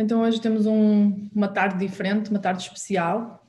Então 0.00 0.20
hoje 0.20 0.40
temos 0.40 0.64
um, 0.64 1.28
uma 1.34 1.48
tarde 1.48 1.84
diferente, 1.84 2.30
uma 2.30 2.38
tarde 2.38 2.62
especial. 2.62 3.44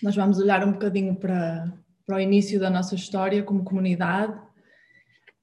Nós 0.00 0.14
vamos 0.14 0.38
olhar 0.38 0.64
um 0.64 0.70
bocadinho 0.70 1.16
para, 1.16 1.76
para 2.06 2.16
o 2.18 2.20
início 2.20 2.60
da 2.60 2.70
nossa 2.70 2.94
história 2.94 3.42
como 3.42 3.64
comunidade. 3.64 4.40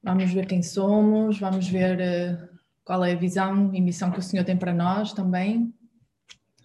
Vamos 0.02 0.32
ver 0.32 0.46
quem 0.46 0.64
somos, 0.64 1.38
vamos 1.38 1.68
ver 1.68 2.00
uh, 2.00 2.58
qual 2.86 3.04
é 3.04 3.12
a 3.12 3.18
visão 3.18 3.76
e 3.76 3.82
missão 3.82 4.12
que 4.12 4.20
o 4.20 4.22
Senhor 4.22 4.46
tem 4.46 4.56
para 4.56 4.74
nós 4.74 5.12
também. 5.12 5.74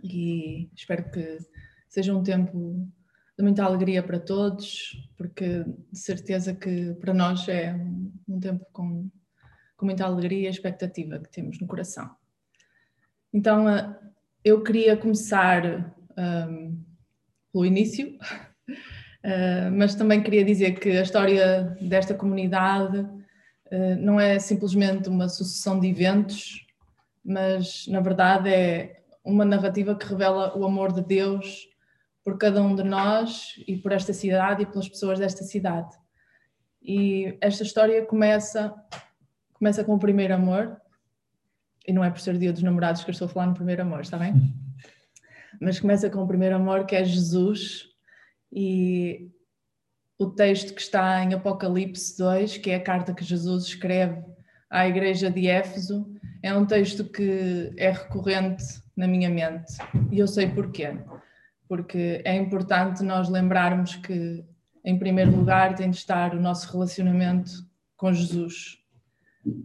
E 0.01 0.71
espero 0.73 1.11
que 1.11 1.39
seja 1.89 2.15
um 2.15 2.23
tempo 2.23 2.89
de 3.37 3.43
muita 3.43 3.65
alegria 3.65 4.05
para 4.05 4.21
todos, 4.21 4.93
porque 5.17 5.65
de 5.91 5.99
certeza 5.99 6.55
que 6.55 6.95
para 7.01 7.13
nós 7.13 7.49
é 7.49 7.75
um 8.29 8.39
tempo 8.39 8.65
com, 8.73 9.11
com 9.77 9.85
muita 9.85 10.05
alegria 10.05 10.47
e 10.47 10.51
expectativa 10.53 11.19
que 11.19 11.29
temos 11.29 11.61
no 11.61 11.67
coração. 11.67 12.15
Então, 13.35 13.69
eh, 13.69 13.99
eu 14.45 14.63
queria 14.63 14.97
começar 14.97 15.67
um, 15.67 15.83
ehm, 16.17 16.85
pelo 17.53 17.67
início, 17.67 18.17
uh, 18.69 19.71
mas 19.77 19.97
também 19.97 20.23
queria 20.23 20.45
dizer 20.45 20.79
que 20.79 20.91
a 20.91 21.03
história 21.03 21.77
desta 21.81 22.15
comunidade 22.15 22.99
uh, 22.99 23.97
não 23.99 24.21
é 24.21 24.39
simplesmente 24.39 25.09
uma 25.09 25.29
sucessão 25.29 25.81
de 25.81 25.89
eventos, 25.89 26.65
mas 27.25 27.89
na 27.89 28.01
verdade 28.01 28.51
é 28.51 29.03
uma 29.25 29.45
narrativa 29.45 29.97
que 29.97 30.07
revela 30.07 30.57
o 30.57 30.65
amor 30.65 30.93
de 30.93 31.03
Deus 31.03 31.69
por 32.23 32.39
cada 32.39 32.63
um 32.63 32.77
de 32.77 32.85
nós 32.85 33.55
e 33.67 33.77
por 33.77 33.91
esta 33.91 34.13
cidade 34.13 34.63
e 34.63 34.67
pelas 34.67 34.89
pessoas 34.89 35.19
desta 35.19 35.43
cidade. 35.43 35.91
E 36.81 37.37
esta 37.41 37.65
história 37.65 38.05
começa 38.07 38.73
começa 39.55 39.83
com 39.83 39.95
o 39.95 39.99
primeiro 39.99 40.35
amor, 40.35 40.77
e 41.87 41.93
não 41.93 42.05
é 42.05 42.11
por 42.11 42.21
ser 42.21 42.39
dia 42.39 42.53
dos 42.53 42.63
namorados 42.63 43.05
que 43.05 43.11
eu 43.11 43.13
estou 43.13 43.27
a 43.27 43.29
falar 43.29 43.47
no 43.47 43.55
primeiro 43.55 43.83
amor, 43.83 44.01
está 44.01 44.17
bem? 44.17 44.35
Mas 45.61 45.79
começa 45.79 46.11
com 46.11 46.23
o 46.23 46.27
primeiro 46.27 46.57
amor, 46.57 46.87
que 46.87 46.97
é 46.97 47.05
Jesus, 47.05 47.89
e 48.53 49.31
o 50.19 50.27
texto 50.31 50.75
que 50.75 50.81
está 50.81 51.23
em 51.23 51.35
Apocalipse 51.35 52.17
2, 52.17 52.59
que 52.59 52.71
é 52.71 52.77
a 52.77 52.83
carta 52.83 53.15
que 53.15 53.25
Jesus 53.25 53.65
escreve 53.65 54.23
à 54.71 54.87
igreja 54.87 55.31
de 55.31 55.49
Éfeso, 55.49 56.11
é 56.43 56.55
um 56.55 56.67
texto 56.67 57.05
que 57.05 57.73
é 57.77 57.91
recorrente 57.91 58.65
na 58.97 59.07
minha 59.07 59.31
mente. 59.31 59.73
E 60.11 60.19
eu 60.19 60.29
sei 60.29 60.49
porquê. 60.49 60.97
Porque 61.67 62.23
é 62.25 62.37
importante 62.37 63.03
nós 63.03 63.29
lembrarmos 63.29 63.97
que, 63.97 64.45
em 64.85 64.99
primeiro 64.99 65.35
lugar, 65.35 65.75
tem 65.75 65.91
de 65.91 65.97
estar 65.97 66.35
o 66.35 66.41
nosso 66.41 66.71
relacionamento 66.71 67.51
com 67.97 68.13
Jesus. 68.13 68.84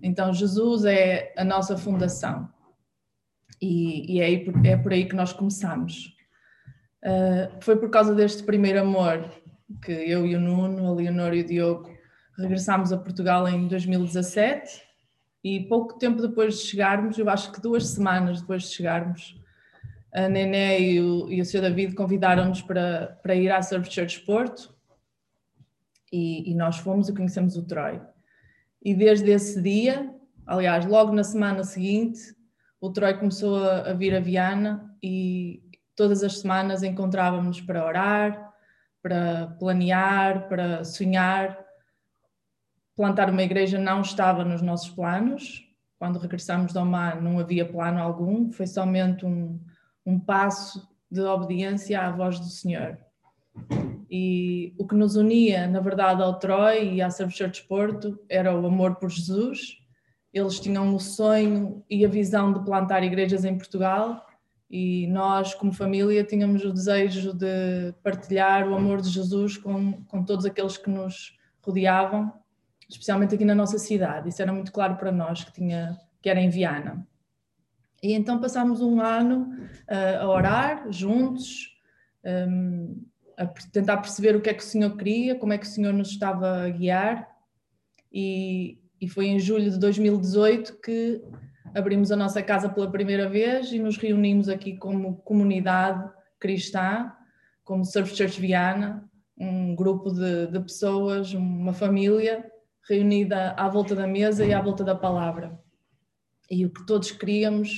Então, 0.01 0.33
Jesus 0.33 0.85
é 0.85 1.33
a 1.37 1.43
nossa 1.43 1.77
fundação 1.77 2.49
e, 3.61 4.15
e 4.15 4.21
é, 4.21 4.71
é, 4.71 4.77
por 4.77 4.91
aí 4.91 5.05
que 5.05 5.15
nós 5.15 5.33
começamos. 5.33 6.15
Uh, 7.03 7.61
foi 7.61 7.77
por 7.77 7.89
causa 7.89 8.13
deste 8.13 8.43
primeiro 8.43 8.81
amor 8.81 9.29
que 9.83 9.91
eu 9.91 10.25
e 10.25 10.35
o 10.35 10.39
Nuno, 10.39 10.87
a 10.87 10.93
Leonor 10.93 11.33
e 11.33 11.41
o 11.41 11.45
Diogo 11.45 11.89
regressámos 12.37 12.91
a 12.91 12.97
Portugal 12.97 13.47
em 13.47 13.67
2017 13.67 14.81
e 15.43 15.61
pouco 15.67 15.97
tempo 15.97 16.21
depois 16.21 16.57
de 16.57 16.65
chegarmos, 16.65 17.17
eu 17.17 17.29
acho 17.29 17.51
que 17.51 17.61
duas 17.61 17.87
semanas 17.87 18.41
depois 18.41 18.63
de 18.63 18.69
chegarmos, 18.69 19.39
a 20.13 20.27
Nené 20.27 20.79
e 20.79 21.01
o, 21.01 21.29
e 21.29 21.41
o. 21.41 21.61
David 21.61 21.93
convidaram-nos 21.95 22.61
para, 22.61 23.19
para 23.21 23.35
ir 23.35 23.51
à 23.51 23.61
Surf 23.61 23.91
Church 23.91 24.21
Porto 24.21 24.73
e, 26.11 26.51
e 26.51 26.55
nós 26.55 26.77
fomos 26.77 27.07
e 27.07 27.13
conhecemos 27.13 27.55
o 27.55 27.65
Troy. 27.65 28.01
E 28.81 28.93
desde 28.93 29.29
esse 29.31 29.61
dia, 29.61 30.13
aliás, 30.45 30.85
logo 30.85 31.11
na 31.11 31.23
semana 31.23 31.63
seguinte, 31.63 32.19
o 32.79 32.89
Troy 32.91 33.13
começou 33.15 33.57
a, 33.63 33.89
a 33.89 33.93
vir 33.93 34.15
a 34.15 34.19
Viana 34.19 34.95
e 35.03 35.61
todas 35.95 36.23
as 36.23 36.39
semanas 36.39 36.81
encontrávamos 36.81 37.59
para 37.59 37.85
orar, 37.85 38.53
para 39.01 39.47
planear, 39.59 40.47
para 40.47 40.83
sonhar. 40.83 41.57
Plantar 42.95 43.29
uma 43.29 43.43
igreja 43.43 43.77
não 43.77 44.01
estava 44.01 44.45
nos 44.45 44.61
nossos 44.61 44.89
planos. 44.89 45.65
Quando 45.97 46.19
regressámos 46.19 46.71
de 46.71 46.79
Oman 46.79 47.15
não 47.15 47.39
havia 47.39 47.69
plano 47.69 47.99
algum, 47.99 48.49
foi 48.51 48.65
somente 48.65 49.25
um, 49.25 49.59
um 50.05 50.17
passo 50.17 50.87
de 51.11 51.21
obediência 51.21 51.99
à 52.01 52.11
voz 52.11 52.39
do 52.39 52.45
Senhor. 52.45 52.97
E 54.09 54.73
o 54.77 54.87
que 54.87 54.95
nos 54.95 55.15
unia, 55.15 55.67
na 55.67 55.79
verdade, 55.79 56.21
ao 56.21 56.39
Troy 56.39 56.95
e 56.95 57.01
à 57.01 57.09
Church 57.09 57.63
Porto 57.67 58.19
era 58.27 58.57
o 58.57 58.65
amor 58.65 58.95
por 58.95 59.09
Jesus. 59.09 59.77
Eles 60.33 60.59
tinham 60.59 60.95
o 60.95 60.99
sonho 60.99 61.83
e 61.89 62.05
a 62.05 62.09
visão 62.09 62.51
de 62.51 62.63
plantar 62.63 63.03
igrejas 63.03 63.45
em 63.45 63.55
Portugal 63.55 64.25
e 64.69 65.07
nós, 65.07 65.55
como 65.55 65.73
família, 65.73 66.23
tínhamos 66.23 66.63
o 66.63 66.71
desejo 66.71 67.33
de 67.33 67.91
partilhar 68.03 68.69
o 68.69 68.75
amor 68.75 69.01
de 69.01 69.09
Jesus 69.09 69.57
com, 69.57 70.03
com 70.03 70.23
todos 70.23 70.45
aqueles 70.45 70.77
que 70.77 70.91
nos 70.91 71.35
rodeavam, 71.59 72.31
especialmente 72.87 73.33
aqui 73.33 73.43
na 73.43 73.55
nossa 73.55 73.79
cidade. 73.79 74.29
Isso 74.29 74.41
era 74.41 74.53
muito 74.53 74.71
claro 74.71 74.95
para 74.95 75.11
nós, 75.11 75.43
que, 75.43 75.51
tinha, 75.51 75.97
que 76.21 76.29
era 76.29 76.39
em 76.39 76.49
Viana. 76.49 77.07
E 78.01 78.13
então 78.13 78.39
passámos 78.39 78.79
um 78.79 79.01
ano 79.01 79.49
uh, 79.89 80.21
a 80.21 80.29
orar 80.29 80.91
juntos, 80.91 81.75
um, 82.23 83.03
a 83.39 83.45
tentar 83.71 83.97
perceber 83.97 84.35
o 84.35 84.41
que 84.41 84.49
é 84.49 84.53
que 84.53 84.61
o 84.61 84.65
Senhor 84.65 84.97
queria, 84.97 85.33
como 85.33 85.53
é 85.53 85.57
que 85.57 85.65
o 85.65 85.69
Senhor 85.69 85.93
nos 85.93 86.09
estava 86.09 86.65
a 86.65 86.69
guiar. 86.69 87.25
E, 88.11 88.77
e 88.99 89.07
foi 89.07 89.27
em 89.27 89.39
julho 89.39 89.71
de 89.71 89.79
2018 89.79 90.81
que 90.81 91.21
abrimos 91.73 92.11
a 92.11 92.17
nossa 92.17 92.43
casa 92.43 92.67
pela 92.67 92.91
primeira 92.91 93.29
vez 93.29 93.71
e 93.71 93.79
nos 93.79 93.95
reunimos 93.95 94.49
aqui 94.49 94.75
como 94.75 95.15
comunidade 95.21 96.11
cristã, 96.37 97.13
como 97.63 97.85
Surf 97.85 98.13
Church 98.13 98.41
Viana, 98.41 99.09
um 99.37 99.73
grupo 99.73 100.11
de, 100.11 100.47
de 100.47 100.59
pessoas, 100.59 101.33
uma 101.33 101.71
família 101.71 102.45
reunida 102.89 103.51
à 103.51 103.69
volta 103.69 103.95
da 103.95 104.05
mesa 104.05 104.45
e 104.45 104.53
à 104.53 104.61
volta 104.61 104.83
da 104.83 104.95
palavra. 104.95 105.57
E 106.51 106.65
o 106.65 106.73
que 106.73 106.85
todos 106.85 107.11
queríamos 107.11 107.69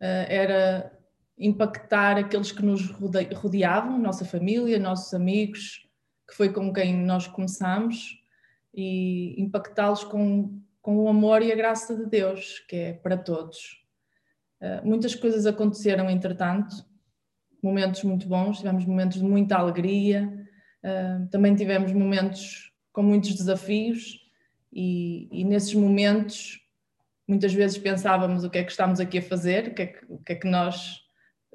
uh, 0.00 0.26
era 0.28 0.95
impactar 1.38 2.16
aqueles 2.16 2.50
que 2.50 2.64
nos 2.64 2.90
rodeavam, 2.90 3.98
nossa 3.98 4.24
família, 4.24 4.78
nossos 4.78 5.12
amigos, 5.12 5.86
que 6.28 6.34
foi 6.34 6.52
com 6.52 6.72
quem 6.72 6.94
nós 6.94 7.26
começamos, 7.26 8.22
e 8.74 9.40
impactá-los 9.40 10.04
com, 10.04 10.60
com 10.82 10.98
o 10.98 11.08
amor 11.08 11.42
e 11.42 11.52
a 11.52 11.56
graça 11.56 11.96
de 11.96 12.06
Deus, 12.06 12.58
que 12.68 12.76
é 12.76 12.92
para 12.92 13.16
todos. 13.16 13.84
Uh, 14.60 14.86
muitas 14.86 15.14
coisas 15.14 15.46
aconteceram, 15.46 16.08
entretanto, 16.10 16.74
momentos 17.62 18.02
muito 18.02 18.26
bons, 18.26 18.58
tivemos 18.58 18.84
momentos 18.84 19.18
de 19.18 19.24
muita 19.24 19.56
alegria, 19.56 20.30
uh, 20.82 21.28
também 21.28 21.54
tivemos 21.54 21.92
momentos 21.92 22.72
com 22.92 23.02
muitos 23.02 23.34
desafios, 23.34 24.26
e, 24.72 25.28
e 25.30 25.44
nesses 25.44 25.74
momentos 25.74 26.60
muitas 27.26 27.52
vezes 27.52 27.78
pensávamos 27.78 28.44
o 28.44 28.50
que 28.50 28.58
é 28.58 28.64
que 28.64 28.70
estamos 28.70 29.00
aqui 29.00 29.18
a 29.18 29.22
fazer, 29.22 29.68
o 29.68 29.74
que 29.74 29.82
é 29.82 29.86
que, 29.86 30.04
o 30.08 30.18
que, 30.18 30.32
é 30.32 30.36
que 30.36 30.46
nós 30.46 31.05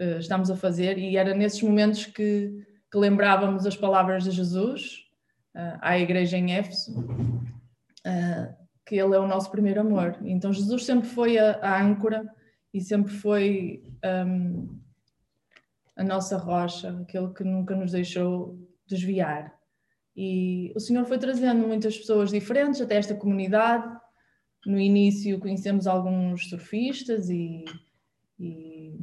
uh, 0.01 0.19
estamos 0.19 0.49
a 0.49 0.55
fazer, 0.55 0.97
e 0.97 1.15
era 1.15 1.33
nesses 1.33 1.61
momentos 1.61 2.05
que, 2.05 2.65
que 2.91 2.97
lembrávamos 2.97 3.65
as 3.65 3.77
palavras 3.77 4.23
de 4.23 4.31
Jesus 4.31 5.05
uh, 5.55 5.77
à 5.79 5.97
igreja 5.99 6.37
em 6.37 6.53
Éfeso, 6.53 6.99
uh, 6.99 8.61
que 8.85 8.95
Ele 8.95 9.15
é 9.15 9.19
o 9.19 9.27
nosso 9.27 9.51
primeiro 9.51 9.81
amor. 9.81 10.17
Então 10.23 10.51
Jesus 10.51 10.83
sempre 10.83 11.07
foi 11.07 11.37
a, 11.37 11.59
a 11.61 11.81
âncora 11.81 12.27
e 12.73 12.81
sempre 12.81 13.13
foi 13.13 13.83
um, 14.27 14.79
a 15.95 16.03
nossa 16.03 16.37
rocha, 16.37 16.97
aquele 17.01 17.29
que 17.33 17.43
nunca 17.43 17.75
nos 17.75 17.91
deixou 17.91 18.57
desviar. 18.87 19.53
E 20.15 20.71
o 20.75 20.79
Senhor 20.79 21.05
foi 21.05 21.17
trazendo 21.17 21.67
muitas 21.67 21.97
pessoas 21.97 22.31
diferentes 22.31 22.81
até 22.81 22.95
esta 22.95 23.15
comunidade. 23.15 23.87
No 24.65 24.79
início 24.79 25.39
conhecemos 25.39 25.87
alguns 25.87 26.49
surfistas 26.49 27.29
e, 27.29 27.65
e 28.39 28.95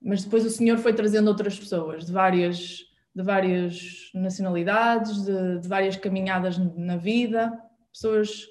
mas 0.00 0.24
depois 0.24 0.44
o 0.44 0.50
Senhor 0.50 0.78
foi 0.78 0.92
trazendo 0.92 1.28
outras 1.28 1.58
pessoas 1.58 2.06
de 2.06 2.12
várias, 2.12 2.78
de 3.14 3.22
várias 3.22 4.10
nacionalidades, 4.14 5.24
de, 5.24 5.58
de 5.58 5.68
várias 5.68 5.96
caminhadas 5.96 6.58
na 6.58 6.96
vida, 6.96 7.52
pessoas 7.92 8.46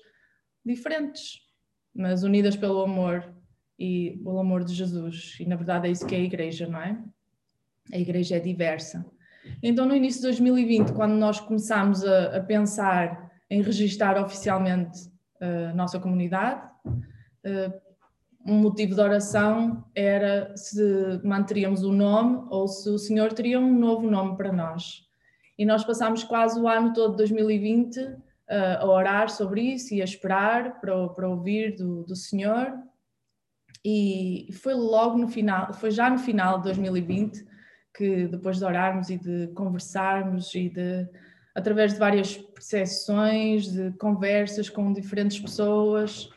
diferentes, 0.66 1.40
mas 1.96 2.24
unidas 2.24 2.56
pelo 2.56 2.82
amor 2.82 3.34
e 3.80 4.22
o 4.26 4.40
amor 4.40 4.64
de 4.64 4.74
Jesus. 4.74 5.38
E 5.40 5.46
na 5.46 5.56
verdade 5.56 5.88
é 5.88 5.92
isso 5.92 6.06
que 6.06 6.16
é 6.16 6.18
a 6.18 6.22
igreja, 6.22 6.68
não 6.68 6.82
é? 6.82 7.02
A 7.94 7.98
igreja 7.98 8.36
é 8.36 8.40
diversa. 8.40 9.06
Então, 9.64 9.86
no 9.86 9.96
início 9.96 10.22
de 10.22 10.28
2020, 10.28 10.92
quando 10.92 11.14
nós 11.14 11.40
começámos 11.40 12.04
a, 12.04 12.38
a 12.38 12.44
pensar 12.44 13.32
em 13.50 13.62
registar 13.62 14.22
oficialmente 14.22 15.10
a 15.40 15.74
nossa 15.74 16.00
comunidade, 16.00 16.62
eh, 17.44 17.72
um 18.48 18.60
motivo 18.60 18.96
de 18.96 19.02
oração 19.02 19.84
era 19.94 20.56
se 20.56 21.20
manteríamos 21.24 21.84
o 21.84 21.92
nome 21.92 22.48
ou 22.50 22.68
se 22.68 22.90
o 22.90 22.98
Senhor 22.98 23.34
teria 23.34 23.60
um 23.60 23.78
novo 23.78 24.10
nome 24.10 24.38
para 24.38 24.54
nós. 24.54 25.06
E 25.58 25.66
nós 25.66 25.84
passámos 25.84 26.24
quase 26.24 26.58
o 26.58 26.68
ano 26.68 26.94
todo 26.94 27.12
de 27.12 27.18
2020 27.18 27.98
uh, 28.00 28.18
a 28.80 28.86
orar 28.86 29.30
sobre 29.30 29.62
isso 29.62 29.94
e 29.94 30.02
a 30.02 30.06
esperar 30.06 30.80
para, 30.80 31.10
para 31.10 31.28
ouvir 31.28 31.76
do, 31.76 32.04
do 32.04 32.16
Senhor. 32.16 32.74
E 33.84 34.48
foi 34.54 34.74
logo 34.74 35.18
no 35.18 35.28
final, 35.28 35.74
foi 35.74 35.92
já 35.92 36.10
no 36.10 36.18
final 36.18 36.60
de 36.60 36.66
2020 36.66 37.46
que 37.98 38.28
depois 38.28 38.60
de 38.60 38.64
orarmos 38.64 39.10
e 39.10 39.18
de 39.18 39.48
conversarmos 39.56 40.54
e 40.54 40.70
de 40.70 41.08
através 41.56 41.94
de 41.94 42.00
várias 42.00 42.38
percepções, 42.38 43.72
de 43.72 43.92
conversas 43.94 44.70
com 44.70 44.94
diferentes 44.94 45.40
pessoas, 45.40 46.30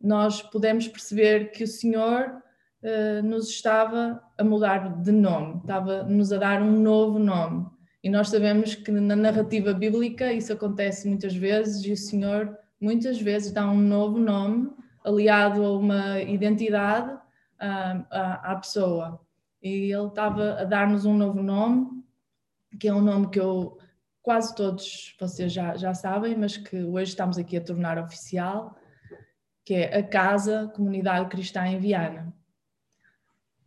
nós 0.00 0.42
pudemos 0.42 0.86
perceber 0.88 1.50
que 1.50 1.64
o 1.64 1.66
Senhor 1.66 2.42
uh, 2.82 3.22
nos 3.22 3.48
estava 3.48 4.22
a 4.38 4.44
mudar 4.44 5.00
de 5.02 5.12
nome, 5.12 5.58
estava-nos 5.60 6.32
a 6.32 6.38
dar 6.38 6.62
um 6.62 6.80
novo 6.80 7.18
nome. 7.18 7.66
E 8.02 8.10
nós 8.10 8.28
sabemos 8.28 8.74
que 8.74 8.90
na 8.90 9.16
narrativa 9.16 9.72
bíblica 9.72 10.32
isso 10.32 10.52
acontece 10.52 11.08
muitas 11.08 11.34
vezes 11.34 11.84
e 11.84 11.92
o 11.92 11.96
Senhor 11.96 12.56
muitas 12.80 13.20
vezes 13.20 13.52
dá 13.52 13.68
um 13.68 13.80
novo 13.80 14.18
nome 14.18 14.70
aliado 15.04 15.64
a 15.64 15.76
uma 15.76 16.20
identidade 16.20 17.12
uh, 17.14 18.06
à, 18.10 18.56
pessoa. 18.56 19.20
E 19.62 19.92
ele 19.92 20.06
estava 20.06 20.60
a 20.60 20.64
dar-nos 20.64 21.04
um 21.04 21.16
novo 21.16 21.42
nome, 21.42 21.88
que 22.78 22.88
é 22.88 22.94
um 22.94 23.00
nome 23.00 23.28
que 23.28 23.40
eu 23.40 23.78
quase 24.22 24.54
todos 24.54 25.16
vocês 25.20 25.52
já, 25.52 25.76
já 25.76 25.94
sabem, 25.94 26.36
mas 26.36 26.56
que 26.56 26.82
hoje 26.82 27.10
estamos 27.10 27.38
aqui 27.38 27.56
a 27.56 27.60
tornar 27.60 27.98
oficial, 27.98 28.76
que 29.66 29.74
é 29.74 29.98
a 29.98 30.02
Casa 30.02 30.70
Comunidade 30.76 31.28
Cristã 31.28 31.66
em 31.66 31.76
Viana. 31.76 32.32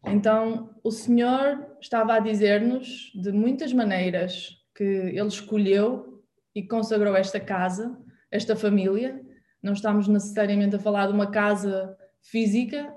Então, 0.05 0.73
o 0.81 0.91
Senhor 0.91 1.75
estava 1.81 2.13
a 2.13 2.19
dizer-nos 2.19 3.11
de 3.13 3.33
muitas 3.33 3.73
maneiras 3.73 4.57
que 4.73 4.83
Ele 4.83 5.27
escolheu 5.27 6.23
e 6.55 6.63
consagrou 6.63 7.17
esta 7.17 7.37
casa, 7.37 7.99
esta 8.31 8.55
família. 8.55 9.21
Não 9.61 9.73
estamos 9.73 10.07
necessariamente 10.07 10.77
a 10.77 10.79
falar 10.79 11.07
de 11.07 11.13
uma 11.13 11.29
casa 11.29 11.97
física, 12.21 12.95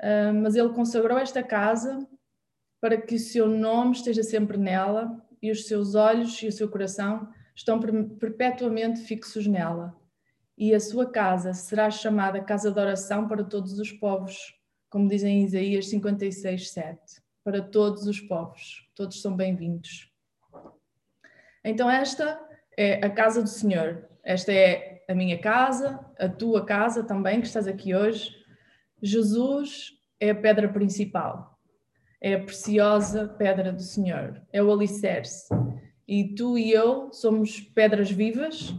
ah, 0.00 0.32
mas 0.32 0.56
Ele 0.56 0.70
consagrou 0.70 1.18
esta 1.18 1.42
casa 1.42 2.08
para 2.80 2.96
que 2.96 3.16
o 3.16 3.20
seu 3.20 3.46
nome 3.46 3.92
esteja 3.92 4.22
sempre 4.22 4.56
nela 4.56 5.22
e 5.42 5.50
os 5.50 5.66
seus 5.66 5.94
olhos 5.94 6.42
e 6.42 6.48
o 6.48 6.52
seu 6.52 6.70
coração 6.70 7.28
estão 7.54 7.78
perpetuamente 8.18 9.00
fixos 9.00 9.46
nela. 9.46 9.94
E 10.58 10.74
a 10.74 10.80
sua 10.80 11.08
casa 11.08 11.54
será 11.54 11.88
chamada 11.88 12.42
casa 12.42 12.72
de 12.72 12.80
oração 12.80 13.28
para 13.28 13.44
todos 13.44 13.78
os 13.78 13.92
povos, 13.92 14.54
como 14.90 15.08
dizem 15.08 15.40
em 15.40 15.44
Isaías 15.44 15.88
56, 15.88 16.70
7. 16.70 17.00
Para 17.44 17.62
todos 17.62 18.08
os 18.08 18.20
povos, 18.20 18.90
todos 18.94 19.22
são 19.22 19.36
bem-vindos. 19.36 20.12
Então, 21.64 21.88
esta 21.88 22.44
é 22.76 22.94
a 23.06 23.08
casa 23.08 23.40
do 23.40 23.48
Senhor. 23.48 24.08
Esta 24.24 24.52
é 24.52 25.04
a 25.08 25.14
minha 25.14 25.38
casa, 25.38 26.04
a 26.18 26.28
tua 26.28 26.66
casa 26.66 27.04
também, 27.04 27.40
que 27.40 27.46
estás 27.46 27.68
aqui 27.68 27.94
hoje. 27.94 28.34
Jesus 29.00 29.92
é 30.18 30.30
a 30.30 30.34
pedra 30.34 30.68
principal 30.68 31.56
é 32.20 32.34
a 32.34 32.42
preciosa 32.42 33.28
pedra 33.28 33.72
do 33.72 33.82
Senhor, 33.82 34.42
é 34.52 34.62
o 34.62 34.72
alicerce. 34.72 35.48
E 36.06 36.34
tu 36.34 36.58
e 36.58 36.72
eu 36.72 37.12
somos 37.12 37.60
pedras 37.60 38.10
vivas 38.10 38.74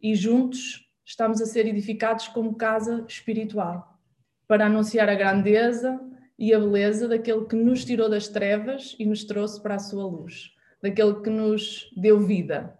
e 0.00 0.14
juntos 0.14 0.87
estamos 1.08 1.40
a 1.40 1.46
ser 1.46 1.66
edificados 1.66 2.28
como 2.28 2.54
casa 2.54 3.02
espiritual, 3.08 3.98
para 4.46 4.66
anunciar 4.66 5.08
a 5.08 5.14
grandeza 5.14 5.98
e 6.38 6.52
a 6.52 6.58
beleza 6.60 7.08
daquele 7.08 7.46
que 7.46 7.56
nos 7.56 7.82
tirou 7.82 8.10
das 8.10 8.28
trevas 8.28 8.94
e 8.98 9.06
nos 9.06 9.24
trouxe 9.24 9.58
para 9.58 9.76
a 9.76 9.78
sua 9.78 10.04
luz, 10.04 10.54
daquele 10.82 11.22
que 11.22 11.30
nos 11.30 11.90
deu 11.96 12.20
vida. 12.20 12.78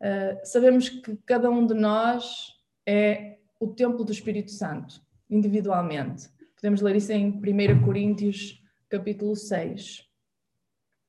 Uh, 0.00 0.40
sabemos 0.44 0.88
que 0.88 1.14
cada 1.26 1.50
um 1.50 1.66
de 1.66 1.74
nós 1.74 2.54
é 2.86 3.36
o 3.60 3.68
templo 3.68 4.02
do 4.02 4.12
Espírito 4.12 4.50
Santo, 4.50 5.02
individualmente. 5.28 6.30
Podemos 6.56 6.80
ler 6.80 6.96
isso 6.96 7.12
em 7.12 7.28
1 7.28 7.84
Coríntios 7.84 8.64
capítulo 8.88 9.36
6. 9.36 10.08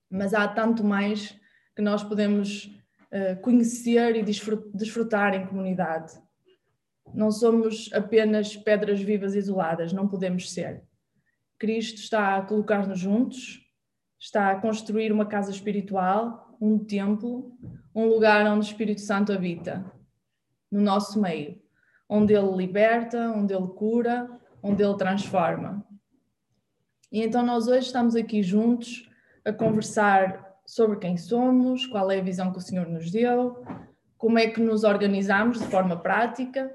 Mas 0.10 0.34
há 0.34 0.46
tanto 0.50 0.84
mais 0.84 1.40
que 1.74 1.82
nós 1.82 2.04
podemos 2.04 2.66
uh, 2.66 3.42
conhecer 3.42 4.18
e 4.18 4.24
desfrutar 4.24 5.34
em 5.34 5.48
comunidade. 5.48 6.22
Não 7.14 7.32
somos 7.32 7.92
apenas 7.94 8.56
pedras 8.56 9.02
vivas 9.02 9.36
isoladas, 9.36 9.92
não 9.92 10.08
podemos 10.08 10.52
ser. 10.52 10.84
Cristo 11.60 11.98
está 11.98 12.38
a 12.38 12.42
colocar-nos 12.42 13.00
juntos, 13.00 13.62
está 14.20 14.52
a 14.52 14.60
construir 14.60 15.12
uma 15.12 15.26
casa 15.26 15.52
espiritual, 15.52 16.56
um 16.60 16.78
templo, 16.78 17.58
um 17.96 18.06
lugar 18.06 18.46
onde 18.48 18.66
o 18.66 18.70
Espírito 18.70 19.02
Santo 19.02 19.32
habita, 19.32 19.86
no 20.72 20.82
nosso 20.82 21.22
meio, 21.22 21.62
onde 22.10 22.34
ele 22.34 22.56
liberta, 22.56 23.32
onde 23.32 23.54
ele 23.54 23.68
cura, 23.68 24.30
onde 24.62 24.84
ele 24.84 24.98
transforma. 24.98 25.86
E 27.12 27.22
então 27.22 27.46
nós 27.46 27.68
hoje 27.68 27.88
estamos 27.88 28.16
aqui 28.16 28.42
juntos 28.42 29.10
a 29.46 29.54
conversar 29.54 30.54
sobre 30.66 30.98
quem 30.98 31.18
somos, 31.18 31.86
qual 31.86 32.10
é 32.10 32.20
a 32.20 32.24
visão 32.24 32.52
que 32.52 32.58
o 32.58 32.62
Senhor 32.62 32.88
nos 32.88 33.12
deu, 33.12 33.64
como 34.18 34.40
é 34.40 34.48
que 34.48 34.62
nos 34.62 34.84
organizamos 34.84 35.60
de 35.60 35.68
forma 35.68 35.98
prática 35.98 36.74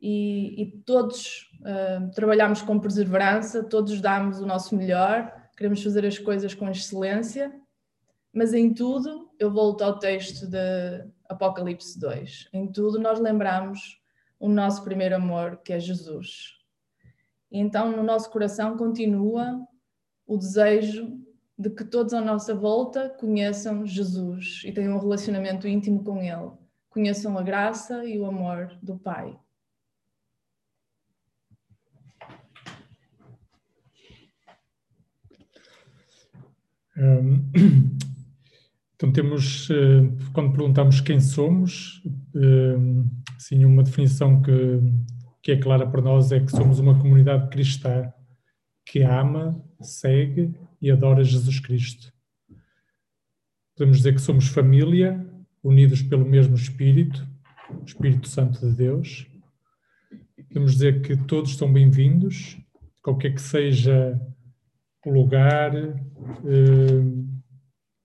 e, 0.00 0.62
e 0.62 0.66
todos 0.82 1.50
uh, 1.60 2.10
trabalhamos 2.12 2.62
com 2.62 2.78
perseverança, 2.78 3.64
todos 3.64 4.00
damos 4.00 4.40
o 4.40 4.46
nosso 4.46 4.76
melhor, 4.76 5.32
queremos 5.56 5.82
fazer 5.82 6.06
as 6.06 6.18
coisas 6.18 6.54
com 6.54 6.68
excelência, 6.68 7.52
mas 8.32 8.52
em 8.54 8.72
tudo, 8.72 9.30
eu 9.38 9.50
volto 9.50 9.82
ao 9.82 9.98
texto 9.98 10.46
de 10.46 11.04
Apocalipse 11.28 11.98
2, 11.98 12.48
em 12.52 12.70
tudo 12.70 12.98
nós 12.98 13.18
lembramos 13.18 14.00
o 14.38 14.48
nosso 14.48 14.84
primeiro 14.84 15.16
amor, 15.16 15.56
que 15.64 15.72
é 15.72 15.80
Jesus. 15.80 16.56
E 17.50 17.58
então 17.58 17.90
no 17.90 18.02
nosso 18.02 18.30
coração 18.30 18.76
continua 18.76 19.66
o 20.26 20.36
desejo 20.36 21.18
de 21.58 21.70
que 21.70 21.84
todos 21.84 22.14
à 22.14 22.20
nossa 22.20 22.54
volta 22.54 23.08
conheçam 23.08 23.84
Jesus 23.84 24.62
e 24.64 24.70
tenham 24.70 24.94
um 24.94 25.00
relacionamento 25.00 25.66
íntimo 25.66 26.04
com 26.04 26.22
Ele, 26.22 26.52
conheçam 26.88 27.36
a 27.36 27.42
graça 27.42 28.04
e 28.04 28.16
o 28.16 28.26
amor 28.26 28.78
do 28.80 28.96
Pai. 28.96 29.36
Então 38.98 39.12
temos, 39.12 39.70
eh, 39.70 40.10
quando 40.32 40.50
perguntamos 40.50 41.00
quem 41.00 41.20
somos, 41.20 42.02
sim, 43.38 43.64
uma 43.64 43.84
definição 43.84 44.42
que, 44.42 44.52
que 45.40 45.52
é 45.52 45.56
clara 45.56 45.86
para 45.86 46.02
nós 46.02 46.32
é 46.32 46.40
que 46.40 46.50
somos 46.50 46.80
uma 46.80 46.98
comunidade 46.98 47.48
cristã 47.48 48.12
que 48.84 49.02
ama, 49.02 49.62
segue 49.80 50.52
e 50.82 50.90
adora 50.90 51.22
Jesus 51.22 51.60
Cristo. 51.60 52.12
Podemos 53.76 53.98
dizer 53.98 54.14
que 54.14 54.20
somos 54.20 54.48
família, 54.48 55.24
unidos 55.62 56.02
pelo 56.02 56.24
mesmo 56.24 56.56
Espírito, 56.56 57.24
Espírito 57.86 58.28
Santo 58.28 58.58
de 58.68 58.74
Deus. 58.74 59.26
Podemos 60.48 60.72
dizer 60.72 61.02
que 61.02 61.16
todos 61.16 61.56
são 61.56 61.72
bem-vindos, 61.72 62.58
qualquer 63.00 63.34
que 63.34 63.40
seja 63.40 64.20
o 65.04 65.10
lugar 65.10 65.74
eh, 65.76 65.94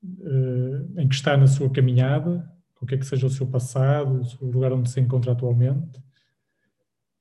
eh, 0.04 1.02
em 1.02 1.08
que 1.08 1.16
está 1.16 1.36
na 1.36 1.48
sua 1.48 1.70
caminhada, 1.70 2.50
qualquer 2.76 3.00
que 3.00 3.06
seja 3.06 3.28
o 3.28 3.30
seu 3.30 3.48
passado, 3.48 4.22
o 4.42 4.52
lugar 4.52 4.72
onde 4.74 4.90
se 4.90 5.00
encontra 5.00 5.32
atualmente, 5.32 6.02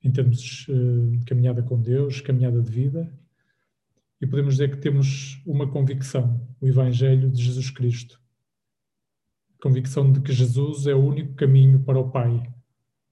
em 0.02 0.10
termos 0.10 0.66
eh, 0.68 1.16
de 1.18 1.24
caminhada 1.24 1.62
com 1.62 1.80
Deus, 1.80 2.20
caminhada 2.20 2.60
de 2.60 2.70
vida 2.70 3.12
e 4.22 4.26
podemos 4.26 4.54
dizer 4.54 4.70
que 4.70 4.76
temos 4.76 5.42
uma 5.44 5.68
convicção, 5.68 6.48
o 6.60 6.68
Evangelho 6.68 7.28
de 7.28 7.42
Jesus 7.42 7.70
Cristo. 7.70 8.20
Convicção 9.60 10.12
de 10.12 10.20
que 10.20 10.32
Jesus 10.32 10.86
é 10.86 10.94
o 10.94 11.04
único 11.04 11.34
caminho 11.34 11.80
para 11.80 11.98
o 11.98 12.08
Pai, 12.08 12.40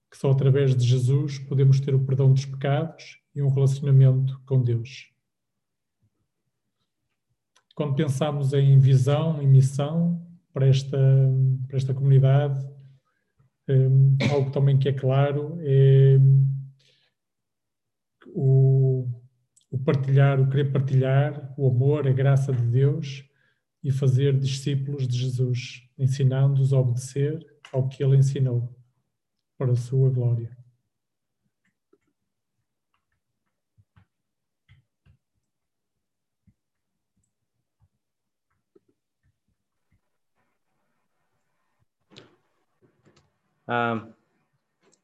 que 0.09 0.17
só 0.17 0.31
através 0.31 0.75
de 0.75 0.87
Jesus 0.87 1.37
podemos 1.40 1.81
ter 1.81 1.97
o 1.97 2.05
perdão 2.05 2.33
dos 2.33 2.47
pecados 2.47 3.19
e 3.35 3.43
um 3.43 3.49
relacionamento 3.49 4.40
com 4.47 4.62
Deus. 4.62 5.10
Quando 7.75 7.95
pensamos 7.95 8.53
em 8.53 8.79
visão 8.79 9.43
e 9.43 9.47
missão 9.47 10.21
para 10.53 10.67
esta, 10.67 10.99
para 11.67 11.77
esta 11.77 11.95
comunidade, 11.95 12.65
um, 13.69 14.17
algo 14.31 14.50
também 14.50 14.79
que 14.79 14.89
é 14.89 14.93
claro 14.93 15.57
é 15.61 16.19
o 18.29 19.09
o 19.71 19.79
partilhar, 19.79 20.41
o 20.41 20.49
querer 20.49 20.73
partilhar 20.73 21.55
o 21.57 21.69
amor, 21.69 22.07
a 22.07 22.12
graça 22.12 22.53
de 22.53 22.67
Deus 22.67 23.25
e 23.83 23.91
fazer 23.91 24.37
discípulos 24.39 25.07
de 25.07 25.17
Jesus, 25.17 25.83
ensinando-os 25.97 26.73
a 26.73 26.79
obedecer 26.79 27.47
ao 27.73 27.89
que 27.89 28.03
ele 28.03 28.17
ensinou, 28.17 28.77
para 29.57 29.73
a 29.73 29.77
sua 29.77 30.11
glória. 30.11 30.60
Ah, 43.67 44.09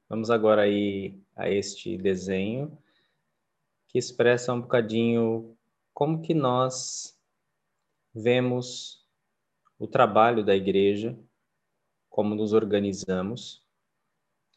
vamos 0.08 0.30
agora 0.30 0.62
aí 0.62 1.20
a 1.36 1.48
este 1.48 1.96
desenho 1.96 2.76
que 3.86 3.98
expressa 3.98 4.52
um 4.52 4.60
bocadinho 4.60 5.56
como 5.92 6.20
que 6.20 6.34
nós 6.34 7.18
vemos 8.14 9.06
o 9.78 9.86
trabalho 9.86 10.44
da 10.44 10.56
igreja, 10.56 11.16
como 12.08 12.34
nos 12.34 12.52
organizamos 12.52 13.64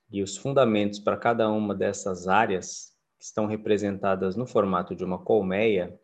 e 0.10 0.24
os 0.24 0.38
fundamentos 0.38 1.00
para 1.00 1.18
cada 1.18 1.50
uma 1.50 1.75
dessas 1.75 2.27
áreas 2.27 2.98
que 3.18 3.25
estão 3.25 3.46
representadas 3.46 4.36
no 4.36 4.48
formato 4.48 4.96
de 4.96 5.03
uma 5.03 5.20
colmeia, 5.20 6.00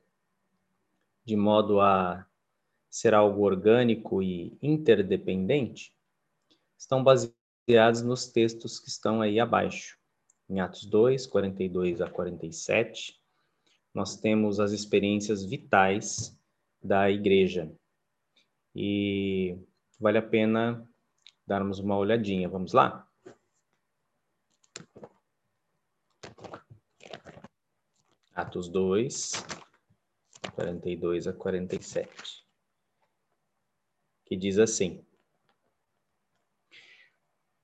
de 1.23 1.35
modo 1.35 1.79
a 1.79 2.27
ser 2.89 3.13
algo 3.13 3.41
orgânico 3.41 4.21
e 4.21 4.57
interdependente, 4.61 5.95
estão 6.77 7.03
baseados 7.03 7.44
nos 8.03 8.27
textos 8.27 8.79
que 8.79 8.89
estão 8.89 9.21
aí 9.21 9.39
abaixo. 9.39 9.97
Em 10.47 10.59
Atos 10.59 10.85
2, 10.85 11.25
42 11.25 12.01
a 12.01 12.09
47, 12.09 13.19
nós 13.93 14.15
temos 14.17 14.59
as 14.59 14.71
experiências 14.71 15.43
vitais 15.43 16.37
da 16.83 17.09
igreja. 17.09 17.71
E 18.75 19.57
vale 19.99 20.19
a 20.19 20.21
pena 20.21 20.87
darmos 21.47 21.79
uma 21.79 21.97
olhadinha. 21.97 22.47
Vamos 22.47 22.73
lá? 22.73 23.09
Atos 28.35 28.67
2, 28.69 29.31
42 30.53 31.27
a 31.27 31.33
47. 31.33 32.45
Que 34.25 34.35
diz 34.35 34.59
assim: 34.59 35.03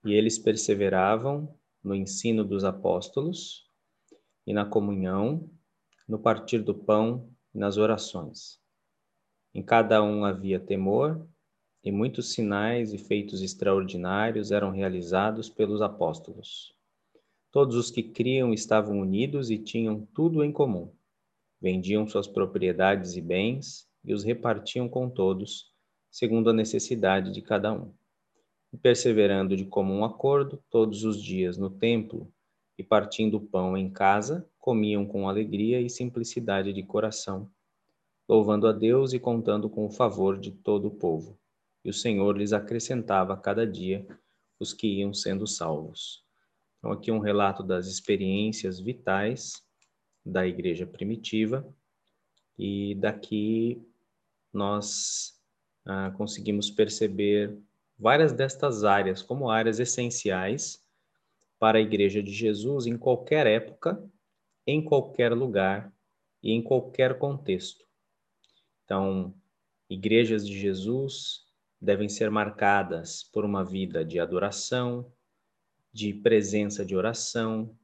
E 0.03 0.13
eles 0.13 0.39
perseveravam 0.39 1.53
no 1.83 1.95
ensino 1.95 2.43
dos 2.43 2.63
apóstolos 2.63 3.67
e 4.45 4.53
na 4.53 4.65
comunhão, 4.65 5.49
no 6.07 6.19
partir 6.19 6.59
do 6.59 6.73
pão 6.73 7.29
e 7.53 7.57
nas 7.57 7.77
orações. 7.77 8.59
Em 9.53 9.61
cada 9.61 10.01
um 10.01 10.23
havia 10.23 10.59
temor, 10.59 11.27
e 11.83 11.91
muitos 11.91 12.33
sinais 12.33 12.93
e 12.93 12.97
feitos 12.97 13.41
extraordinários 13.41 14.51
eram 14.51 14.71
realizados 14.71 15.49
pelos 15.49 15.81
apóstolos. 15.81 16.75
Todos 17.51 17.75
os 17.75 17.91
que 17.91 18.03
criam 18.03 18.53
estavam 18.53 18.99
unidos 18.99 19.49
e 19.49 19.57
tinham 19.57 20.07
tudo 20.13 20.43
em 20.43 20.51
comum. 20.51 20.93
Vendiam 21.59 22.07
suas 22.07 22.27
propriedades 22.27 23.17
e 23.17 23.21
bens 23.21 23.89
e 24.05 24.13
os 24.13 24.23
repartiam 24.23 24.87
com 24.87 25.09
todos, 25.09 25.73
segundo 26.09 26.49
a 26.49 26.53
necessidade 26.53 27.31
de 27.31 27.41
cada 27.41 27.73
um. 27.73 27.93
E 28.73 28.77
perseverando 28.77 29.55
de 29.55 29.65
comum 29.65 30.03
acordo 30.05 30.61
todos 30.69 31.03
os 31.03 31.21
dias 31.21 31.57
no 31.57 31.69
templo 31.69 32.31
e 32.77 32.83
partindo 32.83 33.37
o 33.37 33.41
pão 33.41 33.77
em 33.77 33.89
casa, 33.89 34.47
comiam 34.57 35.05
com 35.05 35.27
alegria 35.27 35.81
e 35.81 35.89
simplicidade 35.89 36.71
de 36.71 36.81
coração, 36.81 37.49
louvando 38.27 38.67
a 38.67 38.71
Deus 38.71 39.13
e 39.13 39.19
contando 39.19 39.69
com 39.69 39.85
o 39.85 39.91
favor 39.91 40.39
de 40.39 40.51
todo 40.51 40.87
o 40.87 40.91
povo. 40.91 41.37
E 41.83 41.89
o 41.89 41.93
Senhor 41.93 42.37
lhes 42.37 42.53
acrescentava 42.53 43.33
a 43.33 43.37
cada 43.37 43.67
dia 43.67 44.07
os 44.59 44.73
que 44.73 44.87
iam 44.87 45.13
sendo 45.13 45.45
salvos. 45.45 46.23
Então, 46.77 46.91
aqui 46.91 47.11
um 47.11 47.19
relato 47.19 47.63
das 47.63 47.87
experiências 47.87 48.79
vitais 48.79 49.63
da 50.25 50.47
igreja 50.47 50.85
primitiva, 50.85 51.67
e 52.57 52.95
daqui 52.95 53.81
nós 54.53 55.39
ah, 55.85 56.11
conseguimos 56.11 56.69
perceber 56.69 57.57
várias 58.01 58.33
destas 58.33 58.83
áreas 58.83 59.21
como 59.21 59.47
áreas 59.47 59.79
essenciais 59.79 60.83
para 61.59 61.77
a 61.77 61.81
igreja 61.81 62.21
de 62.23 62.33
Jesus 62.33 62.87
em 62.87 62.97
qualquer 62.97 63.45
época, 63.45 64.03
em 64.65 64.83
qualquer 64.83 65.31
lugar 65.33 65.93
e 66.41 66.51
em 66.51 66.63
qualquer 66.63 67.19
contexto. 67.19 67.85
Então, 68.83 69.35
igrejas 69.87 70.47
de 70.47 70.59
Jesus 70.59 71.45
devem 71.79 72.09
ser 72.09 72.31
marcadas 72.31 73.23
por 73.23 73.45
uma 73.45 73.63
vida 73.63 74.03
de 74.03 74.19
adoração, 74.19 75.13
de 75.93 76.11
presença 76.11 76.83
de 76.83 76.95
oração, 76.95 77.77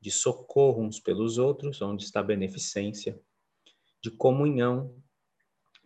de 0.00 0.10
socorro 0.10 0.82
uns 0.82 0.98
pelos 0.98 1.36
outros, 1.36 1.82
onde 1.82 2.04
está 2.04 2.20
a 2.20 2.22
beneficência, 2.22 3.20
de 4.00 4.10
comunhão, 4.10 4.94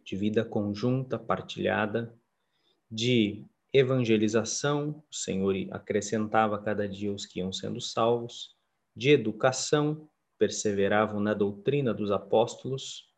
de 0.04 0.14
vida 0.14 0.44
conjunta, 0.44 1.18
partilhada, 1.18 2.16
de 2.88 3.44
evangelização, 3.72 5.02
o 5.10 5.14
Senhor 5.14 5.54
acrescentava 5.70 6.60
cada 6.60 6.88
dia 6.88 7.12
os 7.12 7.24
que 7.24 7.40
iam 7.40 7.52
sendo 7.52 7.80
salvos, 7.80 8.54
de 8.94 9.10
educação, 9.10 10.08
perseveravam 10.38 11.20
na 11.20 11.32
doutrina 11.32 11.94
dos 11.94 12.10
apóstolos, 12.10 13.08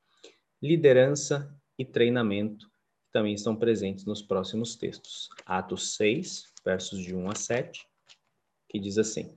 liderança 0.63 1.53
e 1.79 1.85
treinamento, 1.85 2.67
que 2.67 3.11
também 3.13 3.35
estão 3.35 3.57
presentes 3.57 4.05
nos 4.05 4.23
próximos 4.23 4.77
textos. 4.77 5.29
Atos 5.45 5.97
6, 5.97 6.53
versos 6.65 7.01
de 7.01 7.15
1 7.15 7.31
a 7.31 7.35
7, 7.35 7.87
que 8.69 8.79
diz 8.79 8.97
assim: 8.99 9.37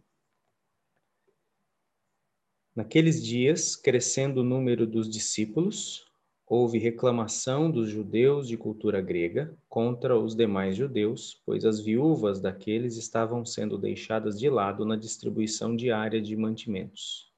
Naqueles 2.76 3.24
dias, 3.24 3.76
crescendo 3.76 4.42
o 4.42 4.44
número 4.44 4.86
dos 4.86 5.10
discípulos, 5.10 6.07
houve 6.48 6.80
reclamação 6.80 7.70
dos 7.70 7.89
judeus 7.89 8.48
de 8.48 8.56
cultura 8.56 9.01
grega 9.01 9.56
contra 9.68 10.18
os 10.18 10.34
demais 10.34 10.75
judeus, 10.75 11.42
pois 11.46 11.66
as 11.66 11.80
viúvas 11.82 12.39
daqueles 12.39 12.96
estavam 12.96 13.46
sendo 13.46 13.77
deixadas 13.77 14.39
de 14.39 14.50
lado 14.50 14.86
na 14.86 14.96
distribuição 14.96 15.75
diária 15.75 16.22
de 16.22 16.36
mantimentos. 16.36 17.30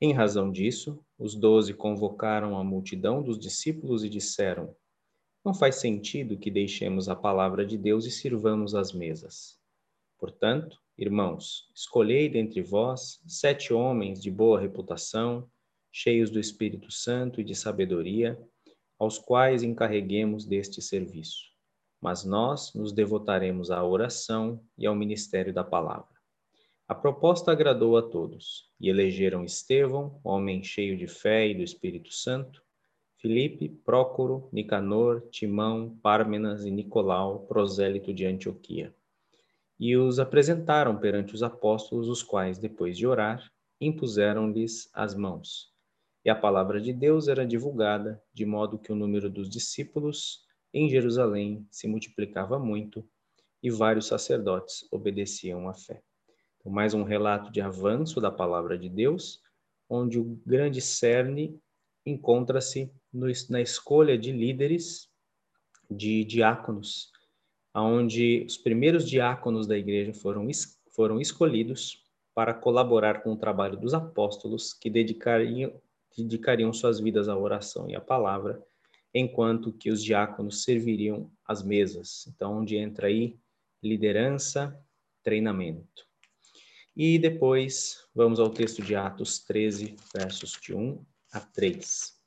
Em 0.00 0.12
razão 0.12 0.52
disso, 0.52 1.04
os 1.18 1.34
doze 1.34 1.74
convocaram 1.74 2.56
a 2.56 2.62
multidão 2.62 3.20
dos 3.22 3.38
discípulos 3.38 4.04
e 4.04 4.08
disseram: 4.08 4.74
Não 5.44 5.52
faz 5.52 5.76
sentido 5.76 6.38
que 6.38 6.50
deixemos 6.50 7.08
a 7.08 7.16
palavra 7.16 7.66
de 7.66 7.76
Deus 7.76 8.06
e 8.06 8.10
sirvamos 8.10 8.76
as 8.76 8.92
mesas. 8.92 9.58
Portanto, 10.16 10.78
Irmãos, 10.98 11.70
escolhei 11.72 12.28
dentre 12.28 12.60
vós 12.60 13.22
sete 13.24 13.72
homens 13.72 14.20
de 14.20 14.32
boa 14.32 14.58
reputação, 14.58 15.48
cheios 15.92 16.30
do 16.30 16.38
Espírito 16.38 16.90
Santo 16.90 17.40
e 17.40 17.44
de 17.44 17.54
sabedoria, 17.54 18.38
aos 18.98 19.18
quais 19.18 19.62
encarreguemos 19.62 20.44
deste 20.44 20.82
serviço. 20.82 21.48
Mas 22.00 22.24
nós 22.24 22.72
nos 22.74 22.92
devotaremos 22.92 23.70
à 23.70 23.84
oração 23.84 24.62
e 24.76 24.86
ao 24.86 24.94
ministério 24.94 25.52
da 25.52 25.64
palavra. 25.64 26.16
A 26.86 26.94
proposta 26.94 27.52
agradou 27.52 27.96
a 27.96 28.02
todos, 28.02 28.70
e 28.80 28.88
elegeram 28.88 29.44
Estevão, 29.44 30.20
homem 30.24 30.62
cheio 30.62 30.96
de 30.96 31.06
fé 31.06 31.48
e 31.48 31.54
do 31.54 31.62
Espírito 31.62 32.12
Santo, 32.12 32.62
Filipe, 33.16 33.68
Prócoro, 33.68 34.48
Nicanor, 34.52 35.22
Timão, 35.30 35.98
Pármenas 36.02 36.64
e 36.64 36.70
Nicolau, 36.70 37.40
prosélito 37.46 38.14
de 38.14 38.24
Antioquia 38.24 38.94
e 39.78 39.96
os 39.96 40.18
apresentaram 40.18 40.96
perante 40.96 41.34
os 41.34 41.42
apóstolos, 41.42 42.08
os 42.08 42.22
quais, 42.22 42.58
depois 42.58 42.96
de 42.96 43.06
orar, 43.06 43.50
impuseram-lhes 43.80 44.90
as 44.92 45.14
mãos. 45.14 45.72
E 46.24 46.30
a 46.30 46.34
palavra 46.34 46.80
de 46.80 46.92
Deus 46.92 47.28
era 47.28 47.46
divulgada, 47.46 48.22
de 48.32 48.44
modo 48.44 48.78
que 48.78 48.92
o 48.92 48.96
número 48.96 49.30
dos 49.30 49.48
discípulos 49.48 50.44
em 50.72 50.88
Jerusalém 50.88 51.66
se 51.70 51.86
multiplicava 51.88 52.58
muito, 52.58 53.08
e 53.62 53.70
vários 53.70 54.06
sacerdotes 54.06 54.86
obedeciam 54.92 55.68
à 55.68 55.74
fé. 55.74 56.02
Então, 56.58 56.70
mais 56.70 56.94
um 56.94 57.02
relato 57.02 57.50
de 57.50 57.60
avanço 57.60 58.20
da 58.20 58.30
palavra 58.30 58.78
de 58.78 58.88
Deus, 58.88 59.40
onde 59.88 60.18
o 60.18 60.40
grande 60.46 60.80
cerne 60.80 61.58
encontra-se 62.04 62.92
na 63.48 63.60
escolha 63.60 64.16
de 64.18 64.32
líderes, 64.32 65.08
de 65.90 66.24
diáconos, 66.24 67.10
onde 67.74 68.44
os 68.46 68.58
primeiros 68.58 69.08
diáconos 69.08 69.66
da 69.66 69.76
igreja 69.76 70.12
foram, 70.12 70.46
foram 70.94 71.20
escolhidos 71.20 72.04
para 72.34 72.54
colaborar 72.54 73.22
com 73.22 73.32
o 73.32 73.36
trabalho 73.36 73.76
dos 73.76 73.94
apóstolos, 73.94 74.72
que 74.72 74.90
dedicariam, 74.90 75.72
dedicariam 76.22 76.72
suas 76.72 77.00
vidas 77.00 77.28
à 77.28 77.36
oração 77.36 77.88
e 77.88 77.96
à 77.96 78.00
palavra, 78.00 78.62
enquanto 79.14 79.72
que 79.72 79.90
os 79.90 80.02
diáconos 80.02 80.62
serviriam 80.62 81.30
as 81.44 81.62
mesas. 81.62 82.26
Então, 82.28 82.58
onde 82.58 82.76
entra 82.76 83.06
aí 83.06 83.38
liderança, 83.82 84.78
treinamento. 85.22 86.06
E 86.96 87.18
depois 87.18 88.08
vamos 88.14 88.40
ao 88.40 88.50
texto 88.50 88.82
de 88.82 88.96
Atos 88.96 89.38
13, 89.38 89.96
versos 90.12 90.52
de 90.60 90.74
1 90.74 91.04
a 91.32 91.40
3. 91.40 92.18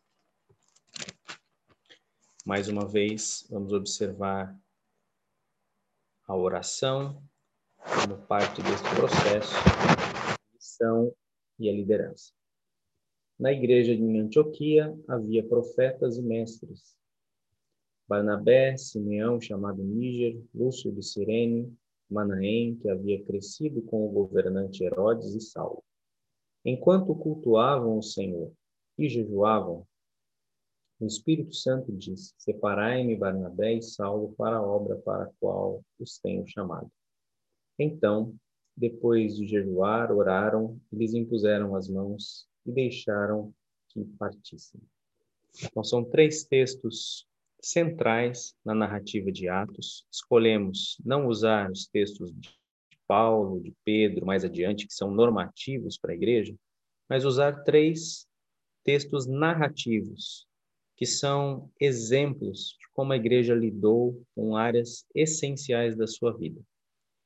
Mais 2.46 2.68
uma 2.68 2.88
vez, 2.88 3.46
vamos 3.50 3.74
observar 3.74 4.58
a 6.26 6.36
oração 6.36 7.22
como 7.78 8.18
parte 8.26 8.62
desse 8.64 8.84
processo, 8.96 9.54
a 9.56 10.56
missão 10.56 11.14
e 11.60 11.70
a 11.70 11.74
liderança. 11.74 12.41
Na 13.42 13.52
igreja 13.52 13.98
de 13.98 14.04
Antioquia 14.20 14.96
havia 15.08 15.44
profetas 15.44 16.16
e 16.16 16.22
mestres. 16.22 16.96
Barnabé, 18.08 18.78
Simeão, 18.78 19.42
chamado 19.42 19.82
Níger, 19.82 20.40
Lúcio 20.54 20.92
de 20.92 21.02
Cirene, 21.02 21.76
Manaém, 22.08 22.76
que 22.76 22.88
havia 22.88 23.26
crescido 23.26 23.82
com 23.82 24.06
o 24.06 24.12
governante 24.12 24.84
Herodes 24.84 25.34
e 25.34 25.42
Saulo. 25.42 25.84
Enquanto 26.64 27.16
cultuavam 27.16 27.98
o 27.98 28.04
Senhor 28.04 28.54
e 28.96 29.10
jejuavam, 29.10 29.88
o 31.00 31.08
Espírito 31.08 31.56
Santo 31.56 31.92
disse: 31.92 32.36
Separai-me 32.38 33.16
Barnabé 33.16 33.74
e 33.74 33.82
Saulo 33.82 34.36
para 34.38 34.58
a 34.58 34.64
obra 34.64 34.98
para 34.98 35.24
a 35.24 35.32
qual 35.40 35.84
os 36.00 36.20
tenho 36.20 36.46
chamado. 36.46 36.92
Então, 37.80 38.36
depois 38.78 39.36
de 39.36 39.48
jejuar, 39.48 40.12
oraram 40.12 40.80
e 40.92 40.96
lhes 40.96 41.16
impuseram 41.16 41.76
as 41.76 41.90
mãos 41.90 42.51
e 42.66 42.72
deixaram 42.72 43.54
que 43.90 44.04
partissem. 44.18 44.82
Então, 45.64 45.84
são 45.84 46.04
três 46.04 46.44
textos 46.44 47.28
centrais 47.62 48.56
na 48.66 48.74
narrativa 48.74 49.32
de 49.32 49.48
Atos. 49.48 50.06
Escolhemos 50.12 50.98
não 51.06 51.28
usar 51.28 51.70
os 51.70 51.88
textos 51.88 52.32
de 52.34 52.50
Paulo, 53.08 53.62
de 53.62 53.74
Pedro, 53.84 54.26
mais 54.26 54.46
adiante, 54.46 54.88
que 54.88 54.94
são 54.94 55.12
normativos 55.12 55.98
para 55.98 56.12
a 56.12 56.16
igreja, 56.16 56.56
mas 57.10 57.26
usar 57.26 57.64
três 57.64 58.26
textos 58.84 59.28
narrativos 59.28 60.48
que 60.96 61.06
são 61.06 61.70
exemplos 61.80 62.78
de 62.80 62.88
como 62.94 63.12
a 63.12 63.18
igreja 63.18 63.54
lidou 63.54 64.24
com 64.36 64.56
áreas 64.56 65.06
essenciais 65.14 65.96
da 65.96 66.08
sua 66.08 66.32
vida. 66.38 66.62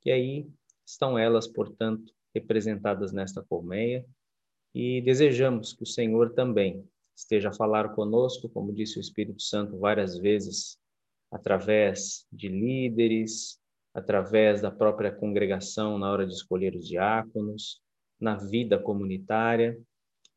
E 0.05 0.11
aí 0.11 0.47
estão 0.85 1.17
elas, 1.17 1.47
portanto, 1.47 2.13
representadas 2.33 3.11
nesta 3.11 3.43
colmeia, 3.43 4.05
e 4.75 4.99
desejamos 4.99 5.71
que 5.71 5.83
o 5.83 5.87
Senhor 5.87 6.33
também 6.33 6.85
esteja 7.15 7.47
a 7.47 7.53
falar 7.53 7.95
conosco, 7.95 8.49
como 8.49 8.73
disse 8.73 8.97
o 8.97 9.01
Espírito 9.01 9.41
Santo 9.41 9.79
várias 9.79 10.17
vezes, 10.17 10.77
através 11.31 12.27
de 12.29 12.49
líderes, 12.49 13.57
através 13.93 14.61
da 14.61 14.69
própria 14.69 15.13
congregação 15.13 15.97
na 15.97 16.11
hora 16.11 16.27
de 16.27 16.33
escolher 16.33 16.75
os 16.75 16.89
diáconos, 16.89 17.81
na 18.19 18.35
vida 18.35 18.77
comunitária, 18.77 19.79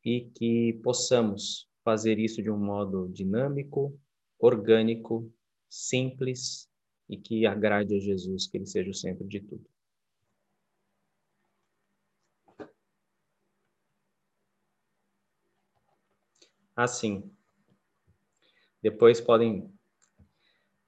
e 0.05 0.21
que 0.33 0.79
possamos 0.81 1.67
fazer 1.83 2.17
isso 2.17 2.41
de 2.41 2.49
um 2.49 2.57
modo 2.57 3.09
dinâmico, 3.09 3.93
orgânico, 4.39 5.29
simples 5.69 6.69
e 7.09 7.17
que 7.17 7.45
agrade 7.45 7.93
a 7.93 7.99
Jesus, 7.99 8.47
que 8.47 8.57
ele 8.57 8.65
seja 8.65 8.89
o 8.89 8.93
centro 8.93 9.27
de 9.27 9.41
tudo. 9.41 9.65
Assim, 16.79 17.29
depois 18.81 19.19
podem, 19.19 19.69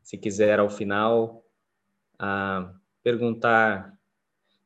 se 0.02 0.18
quiser, 0.18 0.58
ao 0.58 0.70
final, 0.70 1.46
ah, 2.18 2.74
perguntar 3.04 4.00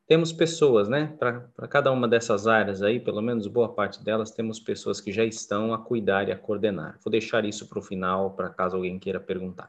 temos 0.06 0.32
pessoas, 0.32 0.88
né? 0.88 1.16
Para 1.18 1.66
cada 1.68 1.90
uma 1.90 2.06
dessas 2.06 2.46
áreas 2.46 2.80
aí, 2.80 3.00
pelo 3.00 3.20
menos 3.20 3.48
boa 3.48 3.74
parte 3.74 4.04
delas, 4.04 4.30
temos 4.30 4.60
pessoas 4.60 5.00
que 5.00 5.10
já 5.10 5.24
estão 5.24 5.74
a 5.74 5.78
cuidar 5.78 6.28
e 6.28 6.32
a 6.32 6.38
coordenar. 6.38 7.00
Vou 7.04 7.10
deixar 7.10 7.44
isso 7.44 7.68
para 7.68 7.80
o 7.80 7.82
final, 7.82 8.36
para 8.36 8.48
caso 8.48 8.76
alguém 8.76 8.96
queira 8.96 9.18
perguntar. 9.18 9.68